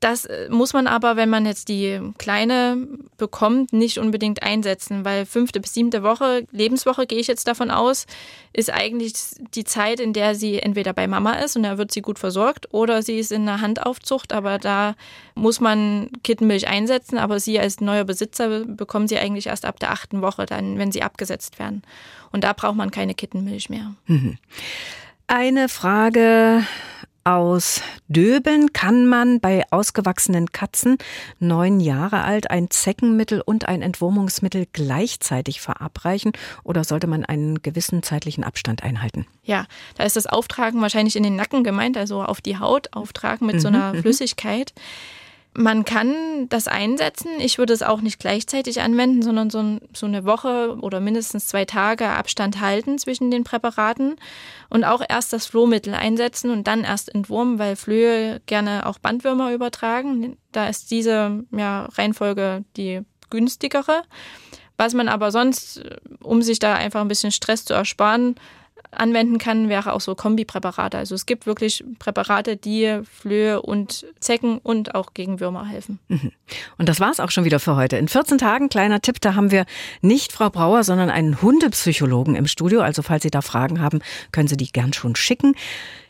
Das 0.00 0.26
äh, 0.26 0.48
muss 0.50 0.74
man 0.74 0.86
aber, 0.86 1.16
wenn 1.16 1.30
man 1.30 1.46
jetzt 1.46 1.68
die 1.68 2.00
kleine 2.18 2.86
bekommt, 3.16 3.72
nicht 3.72 3.98
unbedingt 3.98 4.42
einsetzen, 4.42 5.04
weil 5.04 5.24
fünfte 5.24 5.58
bis 5.58 5.72
siebte 5.72 6.02
Woche, 6.02 6.46
Lebenswoche 6.50 7.06
gehe 7.06 7.18
ich 7.18 7.26
jetzt 7.28 7.48
davon 7.48 7.70
aus, 7.70 8.06
ist 8.52 8.70
eigentlich 8.70 9.14
die 9.54 9.64
Zeit, 9.64 9.98
in 10.00 10.12
der 10.12 10.34
sie 10.34 10.58
entweder 10.60 10.92
bei 10.92 11.06
Mama 11.06 11.34
ist 11.34 11.56
und 11.56 11.62
da 11.62 11.78
wird 11.78 11.92
sie 11.92 12.02
gut 12.02 12.18
versorgt 12.18 12.72
oder 12.74 13.02
sie 13.02 13.18
ist 13.18 13.32
in 13.32 13.42
einer 13.42 13.62
Handaufzucht, 13.62 14.32
aber 14.34 14.58
da 14.58 14.94
muss 15.34 15.60
man 15.60 16.10
Kittenmilch 16.22 16.68
einsetzen, 16.68 17.16
aber 17.16 17.40
sie 17.40 17.58
als 17.58 17.80
neuer 17.80 18.04
Besitzer 18.04 18.64
bekommen 18.66 19.08
sie 19.08 19.18
eigentlich 19.18 19.46
erst 19.46 19.64
ab 19.64 19.80
der 19.80 19.92
achten 19.92 20.20
Woche, 20.20 20.44
dann, 20.44 20.78
wenn 20.78 20.92
sie 20.92 21.02
abgesetzt 21.02 21.58
werden. 21.58 21.82
Und 22.32 22.44
da 22.44 22.52
braucht 22.52 22.76
man 22.76 22.90
keine 22.90 23.14
Kittenmilch 23.14 23.70
mehr. 23.70 23.94
Mhm. 24.06 24.36
Eine 25.26 25.68
Frage 25.68 26.64
aus 27.26 27.82
Döbeln 28.06 28.72
kann 28.72 29.06
man 29.06 29.40
bei 29.40 29.64
ausgewachsenen 29.70 30.52
Katzen, 30.52 30.96
neun 31.40 31.80
Jahre 31.80 32.22
alt, 32.22 32.50
ein 32.52 32.70
Zeckenmittel 32.70 33.40
und 33.40 33.66
ein 33.66 33.82
Entwurmungsmittel 33.82 34.66
gleichzeitig 34.72 35.60
verabreichen 35.60 36.32
oder 36.62 36.84
sollte 36.84 37.08
man 37.08 37.24
einen 37.24 37.62
gewissen 37.62 38.04
zeitlichen 38.04 38.44
Abstand 38.44 38.84
einhalten? 38.84 39.26
Ja, 39.42 39.66
da 39.96 40.04
ist 40.04 40.14
das 40.14 40.26
Auftragen 40.26 40.80
wahrscheinlich 40.80 41.16
in 41.16 41.24
den 41.24 41.34
Nacken 41.34 41.64
gemeint, 41.64 41.96
also 41.96 42.22
auf 42.22 42.40
die 42.40 42.58
Haut 42.58 42.92
auftragen 42.92 43.46
mit 43.46 43.56
mhm, 43.56 43.60
so 43.60 43.68
einer 43.68 43.92
mhm. 43.92 44.04
Man 45.58 45.86
kann 45.86 46.48
das 46.50 46.68
einsetzen. 46.68 47.40
Ich 47.40 47.56
würde 47.56 47.72
es 47.72 47.82
auch 47.82 48.02
nicht 48.02 48.18
gleichzeitig 48.18 48.82
anwenden, 48.82 49.22
sondern 49.22 49.48
so, 49.48 49.78
so, 49.94 50.04
eine 50.04 50.26
Woche 50.26 50.76
oder 50.82 51.00
mindestens 51.00 51.46
zwei 51.46 51.64
Tage 51.64 52.08
Abstand 52.08 52.60
halten 52.60 52.98
zwischen 52.98 53.30
den 53.30 53.42
Präparaten 53.42 54.16
und 54.68 54.84
auch 54.84 55.02
erst 55.08 55.32
das 55.32 55.46
Flohmittel 55.46 55.94
einsetzen 55.94 56.50
und 56.50 56.66
dann 56.66 56.84
erst 56.84 57.14
entwurmen, 57.14 57.58
weil 57.58 57.74
Flöhe 57.74 58.42
gerne 58.44 58.84
auch 58.84 58.98
Bandwürmer 58.98 59.54
übertragen. 59.54 60.36
Da 60.52 60.68
ist 60.68 60.90
diese 60.90 61.44
ja, 61.52 61.86
Reihenfolge 61.86 62.64
die 62.76 63.00
günstigere. 63.30 64.02
Was 64.76 64.92
man 64.92 65.08
aber 65.08 65.30
sonst, 65.30 65.82
um 66.22 66.42
sich 66.42 66.58
da 66.58 66.74
einfach 66.74 67.00
ein 67.00 67.08
bisschen 67.08 67.32
Stress 67.32 67.64
zu 67.64 67.72
ersparen, 67.72 68.34
anwenden 68.96 69.38
kann, 69.38 69.68
wäre 69.68 69.92
auch 69.92 70.00
so 70.00 70.14
Kombipräparate. 70.14 70.98
Also 70.98 71.14
es 71.14 71.26
gibt 71.26 71.46
wirklich 71.46 71.84
Präparate, 71.98 72.56
die 72.56 73.00
Flöhe 73.10 73.62
und 73.62 74.06
Zecken 74.20 74.58
und 74.58 74.94
auch 74.94 75.14
gegen 75.14 75.40
Würmer 75.40 75.66
helfen. 75.66 75.98
Mhm. 76.08 76.32
Und 76.78 76.88
das 76.88 77.00
war's 77.00 77.20
auch 77.20 77.30
schon 77.30 77.44
wieder 77.44 77.60
für 77.60 77.76
heute. 77.76 77.96
In 77.96 78.08
14 78.08 78.38
Tagen, 78.38 78.68
kleiner 78.68 79.00
Tipp, 79.00 79.20
da 79.20 79.34
haben 79.34 79.50
wir 79.50 79.66
nicht 80.00 80.32
Frau 80.32 80.50
Brauer, 80.50 80.84
sondern 80.84 81.10
einen 81.10 81.42
Hundepsychologen 81.42 82.34
im 82.34 82.46
Studio. 82.46 82.80
Also 82.80 83.02
falls 83.02 83.22
Sie 83.22 83.30
da 83.30 83.42
Fragen 83.42 83.80
haben, 83.80 84.00
können 84.32 84.48
Sie 84.48 84.56
die 84.56 84.70
gern 84.72 84.92
schon 84.92 85.16
schicken. 85.16 85.54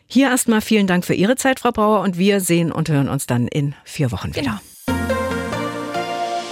Hier 0.07 0.29
erstmal 0.29 0.61
vielen 0.61 0.87
Dank 0.87 1.03
für 1.05 1.13
Ihre 1.13 1.35
Zeit, 1.35 1.59
Frau 1.59 1.71
Brauer, 1.71 1.99
und 2.01 2.17
wir 2.17 2.39
sehen 2.39 2.71
und 2.71 2.89
hören 2.89 3.09
uns 3.09 3.27
dann 3.27 3.47
in 3.47 3.75
vier 3.83 4.11
Wochen 4.11 4.35
wieder. 4.35 4.61
Genau. 4.87 4.97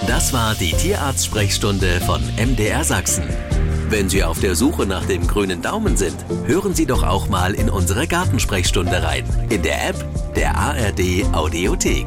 Das 0.06 0.32
war 0.32 0.54
die 0.54 0.72
Tierarzt-Sprechstunde 0.72 2.00
von 2.02 2.22
MDR 2.36 2.84
Sachsen. 2.84 3.24
Wenn 3.88 4.08
Sie 4.08 4.24
auf 4.24 4.40
der 4.40 4.56
Suche 4.56 4.84
nach 4.84 5.04
dem 5.06 5.28
grünen 5.28 5.62
Daumen 5.62 5.96
sind, 5.96 6.16
hören 6.46 6.74
Sie 6.74 6.86
doch 6.86 7.04
auch 7.04 7.28
mal 7.28 7.54
in 7.54 7.70
unsere 7.70 8.08
Gartensprechstunde 8.08 9.02
rein. 9.02 9.24
In 9.48 9.62
der 9.62 9.88
App 9.88 10.04
der 10.34 10.56
ARD 10.56 11.24
Audiothek. 11.32 12.06